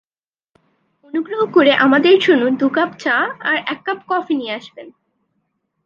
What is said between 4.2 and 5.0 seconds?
নিয়ে আসবেন।